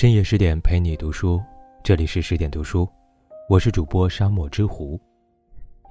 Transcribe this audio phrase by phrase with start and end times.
[0.00, 1.38] 深夜十点陪你读书，
[1.84, 2.88] 这里是十点读书，
[3.50, 4.98] 我是主播沙漠之狐。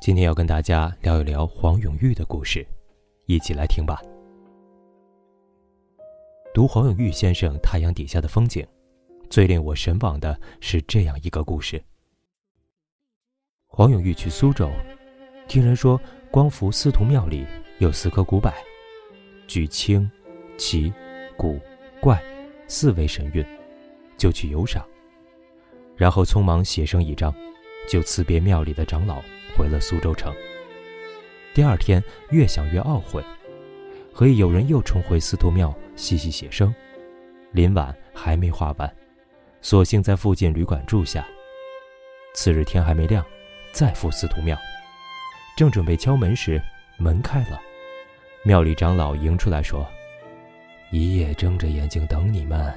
[0.02, 2.66] 今天要跟大家聊一聊黄永玉的故事，
[3.28, 4.02] 一起来听吧。
[6.56, 8.64] 读黄永玉先生《太阳底下的风景》，
[9.30, 11.80] 最令我神往的是这样一个故事：
[13.68, 14.72] 黄永玉去苏州，
[15.48, 16.02] 听人说
[16.32, 17.46] 光福司徒庙里
[17.78, 18.52] 有四颗古柏，
[19.46, 20.10] 举清、
[20.58, 20.92] 奇、
[21.38, 21.60] 古、
[22.02, 22.20] 怪
[22.68, 23.46] 四位神韵。
[24.20, 24.86] 就去游赏，
[25.96, 27.34] 然后匆忙写生一张，
[27.90, 29.24] 就辞别庙里的长老，
[29.58, 30.32] 回了苏州城。
[31.54, 33.24] 第二天越想越懊悔，
[34.14, 36.76] 何以有人又重回司徒庙细细写生？
[37.52, 38.96] 临晚还没画完，
[39.62, 41.26] 索性在附近旅馆住下。
[42.36, 43.26] 次日天还没亮，
[43.72, 44.58] 再赴司徒庙，
[45.58, 46.62] 正准备敲门时，
[46.98, 47.60] 门开了，
[48.44, 49.88] 庙里长老迎出来说
[50.92, 52.72] ：“一夜睁着眼睛等你们。”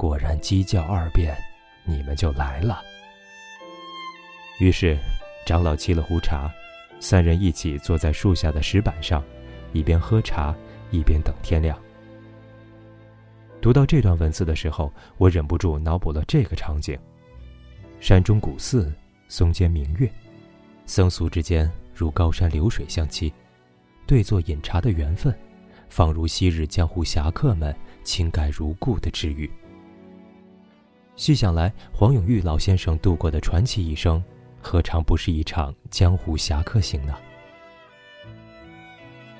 [0.00, 1.36] 果然鸡叫二遍，
[1.84, 2.80] 你们就来了。
[4.58, 4.96] 于是，
[5.44, 6.50] 长老沏了壶茶，
[7.00, 9.22] 三人一起坐在树下的石板上，
[9.74, 10.56] 一边喝茶，
[10.90, 11.78] 一边等天亮。
[13.60, 16.98] 读到这段文字的时候，我忍不住脑补了这个场景：
[18.00, 18.90] 山中古寺，
[19.28, 20.10] 松间明月，
[20.86, 23.30] 僧俗之间如高山流水相期，
[24.06, 25.38] 对坐饮茶的缘分，
[25.90, 29.50] 仿如昔日江湖侠客们情感如故的治愈。
[31.20, 34.24] 细想来，黄永玉老先生度过的传奇一生，
[34.58, 37.14] 何尝不是一场江湖侠客行呢？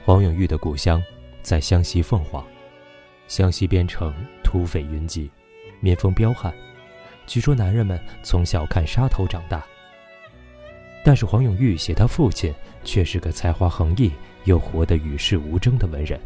[0.05, 1.03] 黄永玉的故乡
[1.41, 2.45] 在湘西凤凰，
[3.29, 4.13] 湘西边城
[4.45, 5.31] 土匪云集，
[5.81, 6.53] 民风彪悍。
[7.27, 9.65] 据说男人们从小看杀头长大。
[11.03, 12.53] 但是黄永玉写他父亲
[12.85, 14.13] 却是个才华横溢
[14.45, 16.21] 又活得与世无争的文人。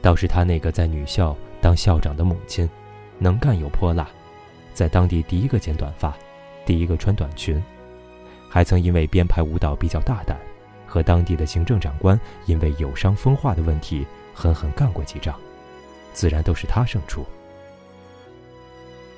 [0.00, 2.68] 倒是他那个在女校当校长的母亲，
[3.20, 4.10] 能干又泼辣。
[4.74, 6.16] 在当地第一个剪短发，
[6.64, 7.62] 第一个穿短裙，
[8.48, 10.38] 还曾因为编排舞蹈比较大胆，
[10.86, 15.38] 和当地的行政长官因为有伤风化的问题狠狠干过几仗，
[16.12, 17.24] 自然都是他胜出。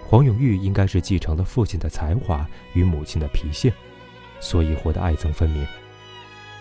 [0.07, 3.73] 黄永玉应该是继承了父亲的才华与母亲的脾性，
[4.39, 5.67] 所以活得爱憎分明，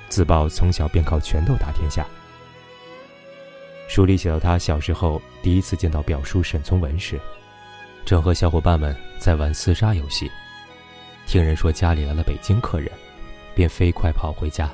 [0.08, 2.06] 自曝从小便靠拳头打天下。
[3.90, 7.20] 书里写到他小时候第一次见到表叔沈从文时。
[8.06, 10.30] 正和小伙伴们在玩厮杀游戏，
[11.26, 12.92] 听人说家里来了北京客人，
[13.56, 14.70] 便飞快跑回家。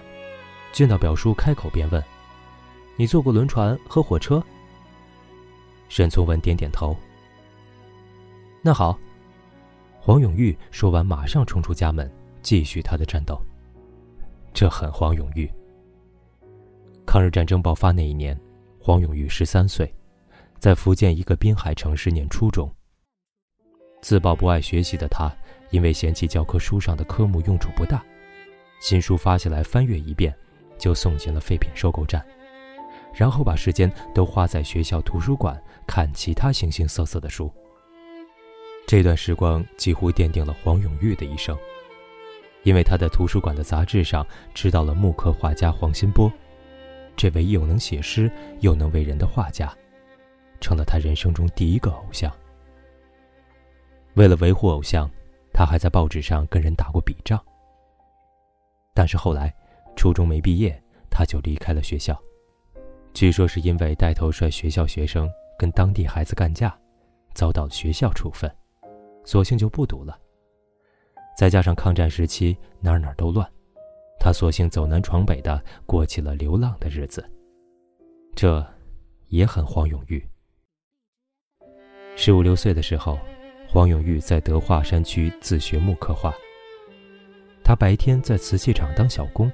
[0.72, 2.04] 见到表叔，开口便问
[2.98, 4.44] ：“你坐过轮船和火车？”
[5.90, 6.96] 沈从文点点头。
[8.62, 8.98] 那好，
[10.00, 12.12] 黄永玉说完，马上冲出家门，
[12.42, 13.40] 继续他的战斗。
[14.54, 15.50] 这很黄永玉。
[17.06, 18.40] 抗日战争爆发那一年，
[18.80, 19.92] 黄永玉十三岁，
[20.58, 22.72] 在福建一个滨海城市念初中。
[24.02, 25.32] 自曝不爱学习的他，
[25.72, 28.04] 因为嫌弃教科书上的科目用处不大，
[28.80, 30.34] 新书发下来翻阅一遍，
[30.78, 32.26] 就送进了废品收购站，
[33.14, 37.52] 然后把时间都花在学校图书馆看其他形形色色的书。
[38.88, 41.56] 这段时光几乎奠定了黄永玉的一生，
[42.64, 46.32] 因为他在图书馆的杂志上知道了木刻画家黄新波，
[47.16, 48.32] 这位又能写诗
[48.62, 49.72] 又能为人的画家，
[50.60, 52.34] 成了他人生中第一个偶像。
[54.20, 55.10] 为了维护偶像，
[55.54, 57.42] 他还在报纸上跟人打过笔仗。
[58.94, 59.56] 但是后来，
[59.96, 60.78] 初中没毕业，
[61.10, 62.22] 他就离开了学校。
[63.14, 66.78] 据说是因为带头率学校学生跟当地孩子干架，
[67.34, 68.54] 遭到学校处分，
[69.24, 70.20] 索性就不读了。
[71.38, 73.50] 再加上抗战时期哪哪都乱，
[74.20, 77.26] 他索性走南闯北的过起了流浪的日子。
[78.36, 78.68] 这，
[79.28, 80.22] 也很黄永玉。
[82.18, 83.18] 十五六岁的时候。
[83.72, 86.34] 黄永玉在德化山区自学木刻画。
[87.64, 89.52] 他白天在瓷器厂当小工，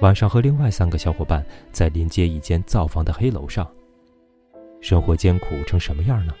[0.00, 3.64] 晚上和另外三个小伙伴在临街一间造房的黑楼上。
[4.80, 6.34] 生活艰苦成什么样呢？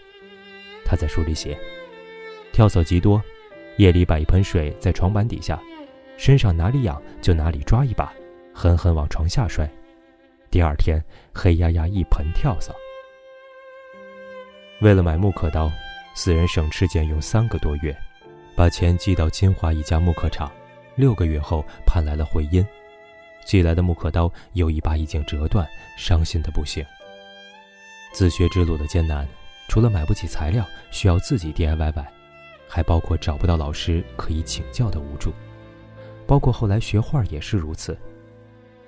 [0.84, 1.56] 他在书里写：
[2.52, 3.22] 跳蚤极多，
[3.76, 5.62] 夜里摆一盆水在床板底下，
[6.16, 8.12] 身上哪里痒就哪里抓一把，
[8.52, 9.70] 狠狠往床下摔。
[10.50, 11.00] 第二天
[11.32, 12.74] 黑压压一盆跳蚤。
[14.80, 15.70] 为了买木刻刀。
[16.16, 17.94] 四人省吃俭用三个多月，
[18.54, 20.50] 把钱寄到金华一家木刻厂。
[20.94, 22.64] 六个月后，盼来了回音，
[23.44, 25.68] 寄来的木刻刀有一把已经折断，
[25.98, 26.86] 伤心的不行。
[28.12, 29.26] 自学之路的艰难，
[29.66, 32.12] 除了买不起材料，需要自己 DIY，外
[32.68, 35.32] 还包括找不到老师可以请教的无助，
[36.28, 37.98] 包括后来学画也是如此，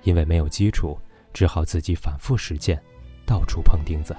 [0.04, 0.96] 因为没有基础，
[1.32, 2.80] 只好自己反复实践，
[3.26, 4.16] 到处碰钉子。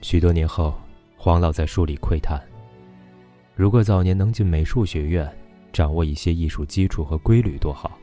[0.00, 0.74] 许多年后。
[1.24, 2.42] 黄老在书里喟叹
[3.54, 5.32] ：“如果早年能进美术学院，
[5.72, 7.96] 掌握一些艺术基础和规律，多好！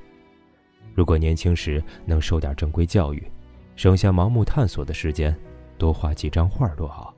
[0.96, 3.22] 如果年轻时能受点正规教育，
[3.76, 5.38] 省下盲目探索的时间，
[5.78, 7.14] 多画几张画，多好！”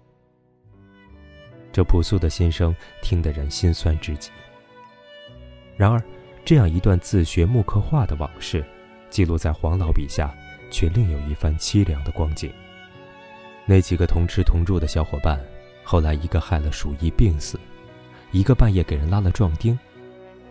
[1.72, 4.32] 这朴素的心声，听得人心酸至极。
[5.78, 6.02] 然而，
[6.44, 8.66] 这样一段自学木刻画的往事，
[9.12, 10.34] 记录在黄老笔下，
[10.72, 12.52] 却另有一番凄凉的光景。
[13.68, 15.40] 那几个同吃同住的小伙伴，
[15.92, 17.60] 后来一个害了鼠疫病死，
[18.32, 19.78] 一个半夜给人拉了壮丁，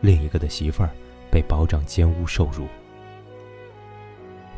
[0.02, 0.90] 另一个的媳妇儿
[1.31, 2.69] 被保长奸污受辱。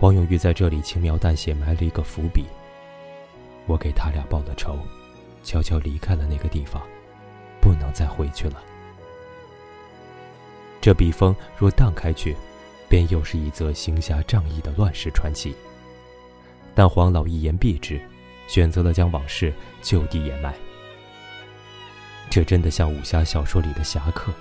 [0.01, 2.47] 黄永玉在这里轻描淡写埋了一个伏笔。
[3.67, 4.77] 我给他俩报了仇。
[5.45, 6.83] 悄悄离开了那个地方，
[7.61, 8.61] 不能再回去了。
[10.81, 12.35] 这笔锋若荡开去，
[12.89, 15.55] 便又是一则行侠仗义的乱世传奇。
[16.75, 18.01] 但黄老一言蔽之，
[18.49, 20.53] 选择了将往事就地掩埋。
[22.33, 24.33] 这真的像武侠小说里的侠客，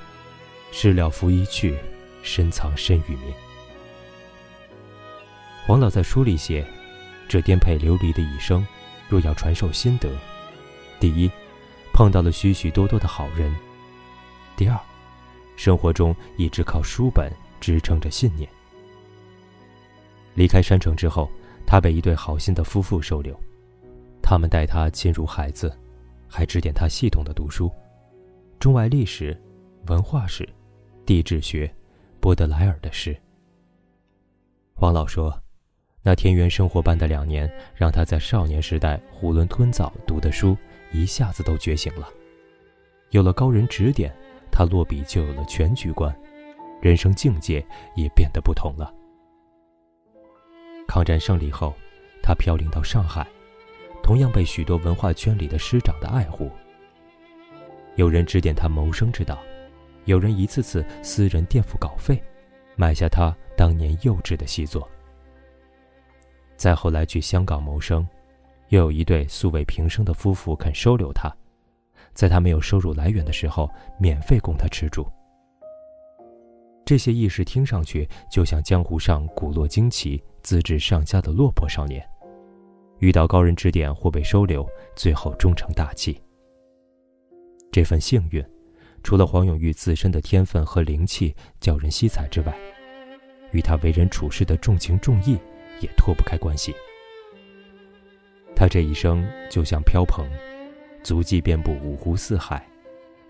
[0.72, 1.78] 事了拂衣去，
[2.24, 3.34] 深藏身与名。
[5.68, 6.66] 黄老在书里写，
[7.28, 8.66] 这颠沛流离的一生，
[9.10, 10.10] 若要传授心得。
[11.02, 11.30] 第一，
[11.92, 13.52] 碰到了许许多多的好人；
[14.56, 14.80] 第二，
[15.58, 17.30] 生活中一直靠书本
[17.60, 18.50] 支撑着信念。
[20.34, 21.30] 离开山城之后，
[21.68, 23.38] 他被一对好心的夫妇收留，
[24.24, 25.78] 他们待他亲如孩子，
[26.30, 27.70] 还指点他系统的读书，
[28.62, 29.36] 中外历史、
[29.88, 30.48] 文化史、
[31.04, 31.74] 地质学、
[32.20, 33.20] 波德莱尔的诗。
[34.76, 35.36] 黄老说。
[36.04, 40.58] 那田园生活般的两年，让他在少年时代囫囵吞枣读的书，
[40.92, 42.08] 一下子都觉醒了。
[43.12, 44.12] 有了高人指点，
[44.52, 46.16] 他落笔就有了全局观，
[46.82, 47.66] 人生境界
[47.96, 48.92] 也变得不同了。
[50.88, 51.74] 抗战胜利后，
[52.22, 53.28] 他飘零到上海，
[54.04, 56.50] 同样被许多文化圈里的师长的爱护。
[58.02, 59.38] 有人指点他谋生之道，
[60.06, 62.20] 有人一次次私人垫付稿费，
[62.76, 64.90] 买下他当年幼稚的习作。
[66.58, 68.04] 再后来去香港谋生，
[68.70, 71.32] 又有一对素未平生的夫妇肯收留他，
[72.16, 73.70] 在他没有收入来源的时候，
[74.00, 75.06] 免费供他吃住。
[76.84, 82.04] 这些轶事听上去就像江湖上古落惊奇、资质上佳的落魄少年，
[82.98, 86.20] 遇到高人指点或被收留，最后终成大器。
[87.72, 88.44] 这份幸运，
[89.02, 92.54] 除了黄永玉自身的天分和灵气叫人惜才之外，
[93.52, 95.38] 与他为人处事的重情重义。
[95.80, 96.76] 也脱不开关系。
[98.56, 100.30] 他这一生就像飘蓬，
[101.02, 102.64] 足迹遍布五湖四海，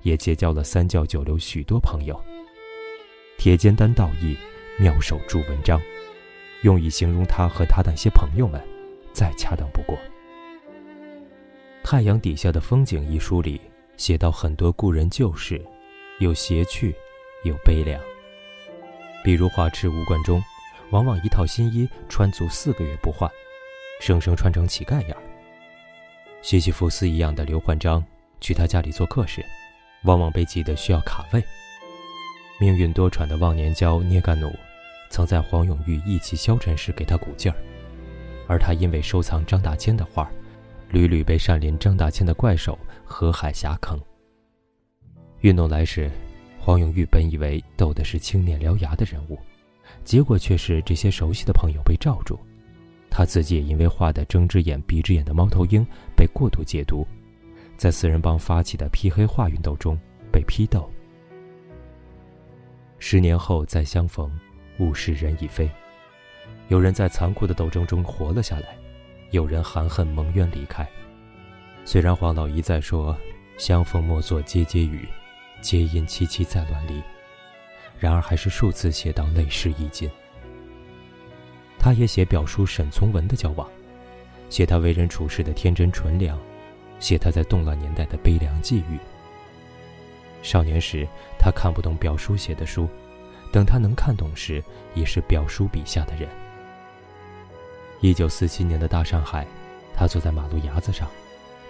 [0.01, 2.21] 也结交了三教九流许多朋友。
[3.37, 4.35] 铁肩担道义，
[4.77, 5.81] 妙手著文章，
[6.63, 8.61] 用以形容他和他那些朋友们，
[9.13, 9.95] 再恰当不过。
[11.85, 13.61] 《太阳底下的风景》一书里
[13.97, 15.61] 写到很多故人旧事，
[16.19, 16.95] 有谐趣，
[17.43, 18.01] 有悲凉。
[19.23, 20.41] 比如画痴吴冠中。
[20.91, 23.31] 往往一套新衣穿足四个月不换，
[24.01, 25.17] 生生穿成乞丐样。
[26.41, 28.03] 西西弗斯一样的刘焕章
[28.41, 29.41] 去他家里做客时，
[30.03, 31.41] 往往被挤得需要卡位。
[32.59, 34.53] 命运多舛的忘年交聂干弩，
[35.09, 37.57] 曾在黄永玉意气消沉时给他鼓劲儿，
[38.49, 40.29] 而他因为收藏张大千的画，
[40.91, 43.99] 屡屡被善临张大千的怪手河海峡坑。
[45.39, 46.11] 运动来时，
[46.59, 49.39] 黄永玉本以为斗的是青面獠牙的人物。
[50.03, 52.39] 结果却是这些熟悉的朋友被罩住，
[53.09, 57.05] 他自己也因为画的睁只眼闭只眼的猫头鹰被过度解读，
[57.77, 59.99] 在四人帮发起的批黑画运动中
[60.31, 60.89] 被批斗。
[62.99, 64.31] 十年后再相逢，
[64.79, 65.69] 物是人已非。
[66.69, 68.77] 有人在残酷的斗争中活了下来，
[69.31, 70.87] 有人含恨蒙冤离开。
[71.83, 73.17] 虽然黄老一再说
[73.57, 75.07] “相逢莫作阶阶语，
[75.61, 77.01] 皆因凄凄在乱离”。
[77.97, 80.09] 然而，还是数次写到泪湿衣襟。
[81.79, 83.67] 他也写表叔沈从文的交往，
[84.49, 86.37] 写他为人处事的天真纯良，
[86.99, 88.99] 写他在动乱年代的悲凉际遇。
[90.43, 91.07] 少年时，
[91.39, 92.87] 他看不懂表叔写的书，
[93.51, 94.61] 等他能看懂时，
[94.93, 96.27] 已是表叔笔下的人。
[98.01, 99.45] 一九四七年的大上海，
[99.95, 101.07] 他坐在马路牙子上，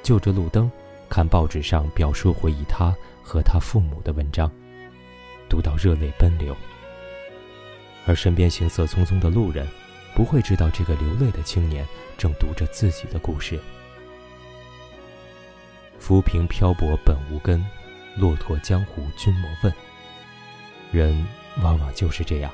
[0.01, 0.71] 就着路灯，
[1.09, 4.50] 看报纸上表叔回忆他和他父母的文章。
[5.50, 6.55] 读到热泪奔流，
[8.07, 9.67] 而身边行色匆匆的路人，
[10.15, 11.85] 不会知道这个流泪的青年
[12.17, 13.59] 正读着自己的故事。
[16.00, 17.61] 浮萍漂泊本无根，
[18.15, 19.73] 骆驼江湖君莫问。
[20.93, 21.27] 人
[21.61, 22.50] 往往就是这样，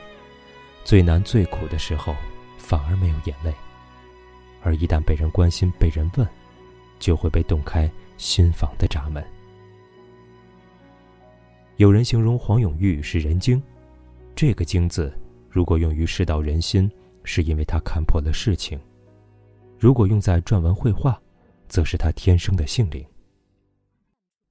[0.83, 2.15] 最难最苦的时候，
[2.57, 3.53] 反而没有眼泪，
[4.67, 6.27] 而一旦被人关心、被人问，
[6.99, 9.23] 就会被洞开心房的闸门。
[11.77, 13.63] 有人形容黄永玉是人精，
[14.35, 15.17] 这个“精”字，
[15.49, 16.91] 如果用于世道人心，
[17.23, 18.77] 是因为他看破了事情；
[19.79, 21.17] 如果用在撰文绘画，
[21.69, 23.05] 则是他天生的性灵。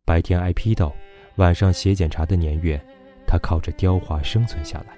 [0.06, 0.90] 白天挨批斗，
[1.34, 2.82] 晚上写检查的年月，
[3.26, 4.96] 他靠着雕花生存下来，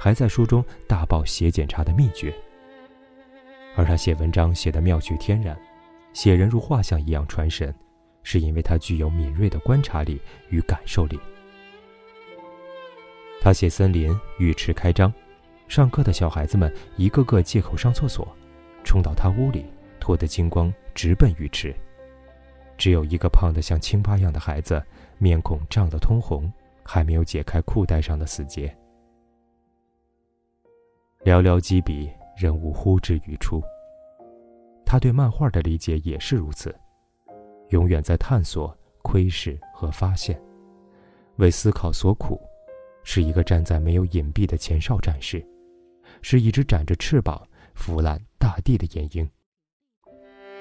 [0.00, 2.32] 还在书中大爆写检查的秘诀。
[3.76, 5.56] 而他写文章写得妙趣天然，
[6.12, 7.72] 写人如画像一样传神，
[8.22, 11.20] 是因为他具有敏锐的观察力与感受力。
[13.42, 15.12] 他写森林浴池开张，
[15.68, 18.26] 上课的小孩子们一个个借口上厕所，
[18.82, 19.66] 冲到他屋里，
[20.00, 21.74] 脱得精光，直奔浴池。
[22.78, 24.82] 只有一个胖得像青蛙样的孩子，
[25.18, 26.50] 面孔涨得通红，
[26.82, 28.74] 还没有解开裤带上的死结。
[31.24, 33.62] 寥寥几笔，人物呼之欲出。
[34.84, 36.74] 他对漫画的理解也是如此，
[37.70, 40.40] 永远在探索、窥视和发现，
[41.36, 42.40] 为思考所苦。
[43.08, 45.40] 是一个站在没有隐蔽的前哨战士，
[46.22, 47.40] 是一只展着翅膀
[47.72, 49.30] 俯览大地的眼鹰。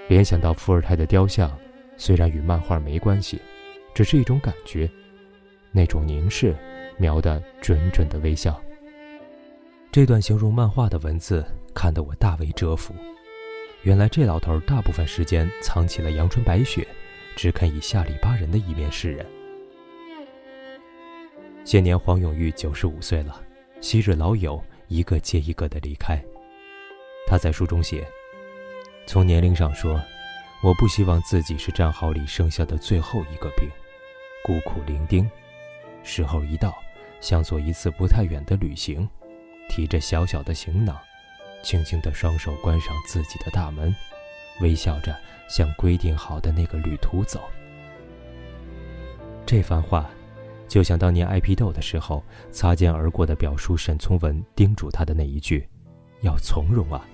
[0.08, 1.52] 联想到伏尔泰的雕像，
[1.98, 3.42] 虽然与漫画没关系，
[3.96, 4.88] 只是一种感觉，
[5.72, 6.56] 那种凝视，
[7.00, 8.62] 瞄得准准的微笑。
[9.92, 11.44] 这段形容漫画的文字
[11.76, 12.96] 看得我大为折服。
[13.84, 16.88] 原来这老头大部分时间藏起了阳春白雪，
[17.36, 19.24] 只肯以下里巴人的一面示人。
[21.64, 23.44] 现年黄永玉九十五岁了，
[23.82, 26.20] 昔日老友一个接一个的离开。
[27.28, 28.08] 他在书中写
[29.06, 30.02] ：“从年龄上说，
[30.64, 33.68] 我不希望自己是战壕里剩下的最后一个兵，
[34.44, 35.28] 孤苦伶仃。
[36.04, 36.74] 时候一到，
[37.20, 39.08] 想做一次不太远的旅行，
[39.70, 40.96] 提着小小的行囊，
[41.66, 43.94] 轻轻的双手关上自己的大门，
[44.62, 45.14] 微笑着
[45.50, 47.42] 向规定好的那个旅途走。”
[49.46, 50.10] 这番话。
[50.68, 55.66] 就像当年挨批斗的时候，擦肩而过的表叔沈从文叮嘱他的那一句
[56.22, 57.06] ：“要从容啊。”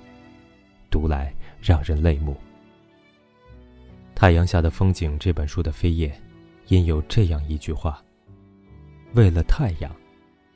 [0.89, 2.31] 读来让人泪目。
[4.15, 6.17] 《太阳下的风景》这本书的扉页，
[6.69, 8.01] 印有这样一句话
[9.15, 9.93] ：“为了太阳，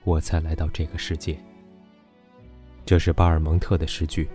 [0.06, 1.38] 我才来到这个世界。”
[2.86, 4.30] 这是巴尔蒙特的诗句。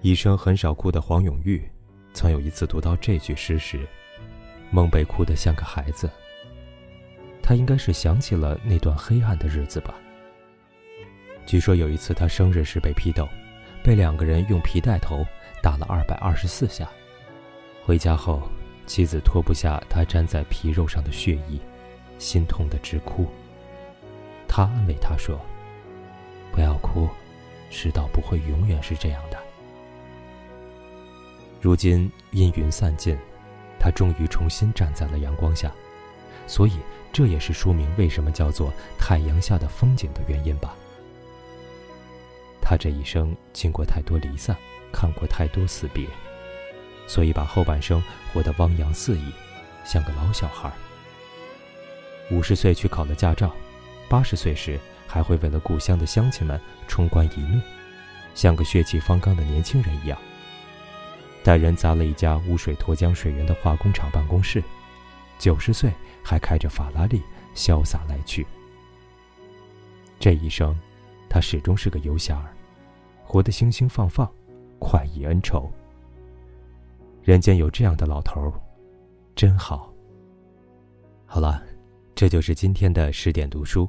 [0.00, 1.68] 一生很少哭的黄永玉，
[2.14, 3.80] 曾有一次读到这句诗时，
[4.70, 6.08] 梦被哭得像个孩子。
[7.42, 9.94] 他应该是想起了那段黑暗的日子吧。
[11.46, 13.26] 据说有一次他生日时被批斗，
[13.82, 15.26] 被两个人用皮带头
[15.60, 16.88] 打了二百二十四下。
[17.84, 18.48] 回家后，
[18.86, 21.60] 妻子脱不下他粘在皮肉上的血衣，
[22.18, 23.26] 心痛的直哭。
[24.46, 25.40] 他安慰他说
[26.52, 27.08] ：“不要哭，
[27.70, 29.38] 世道不会永远是这样的。”
[31.60, 33.16] 如今阴云散尽，
[33.78, 35.72] 他终于重新站在了阳光下，
[36.46, 36.72] 所以。
[37.10, 40.76] 这也是书名为什么叫做《太阳下的风景》的原因吧。
[42.60, 44.54] 他这一生经过太多离散，
[44.92, 46.06] 看过太多死别，
[47.06, 49.32] 所以把后半生活得汪洋肆意，
[49.86, 50.70] 像个老小孩。
[52.30, 53.52] 五十岁去考了驾照，
[54.06, 57.60] 八十岁时还会为了故乡的乡亲们冲冠一怒，
[58.34, 60.16] 像个血气方刚的年轻人一样。
[61.42, 64.62] 带人砸了一家污水沱江水源的化工厂办公室。
[65.38, 65.90] 九十岁
[66.22, 67.22] 还开着法拉利
[67.54, 68.46] 潇洒来去。
[70.18, 70.76] 这一生，
[71.28, 72.52] 他始终是个游侠儿，
[73.22, 74.28] 活得兴兴放放，
[74.80, 75.70] 快意恩仇。
[77.22, 78.52] 人间有这样的老头儿，
[79.36, 79.92] 真好。
[81.24, 81.62] 好了，
[82.16, 83.88] 这就是今天的十点读书。